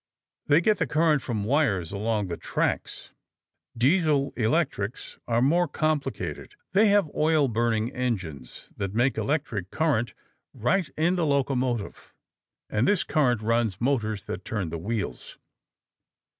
They 0.47 0.61
get 0.61 0.79
the 0.79 0.87
current 0.87 1.21
from 1.21 1.43
wires 1.43 1.91
along 1.91 2.25
the 2.25 2.35
tracks. 2.35 3.11
Diesel 3.77 4.33
electrics 4.35 5.19
are 5.27 5.43
more 5.43 5.67
complicated. 5.67 6.55
They 6.71 6.87
have 6.87 7.13
oil 7.13 7.47
burning 7.47 7.91
engines 7.93 8.71
that 8.77 8.95
make 8.95 9.15
electric 9.15 9.69
current 9.69 10.15
right 10.55 10.89
in 10.97 11.17
the 11.17 11.25
locomotive, 11.27 12.15
and 12.67 12.87
this 12.87 13.03
current 13.03 13.43
runs 13.43 13.79
motors 13.79 14.23
that 14.25 14.43
turn 14.43 14.69
the 14.71 14.79
wheels. 14.79 15.37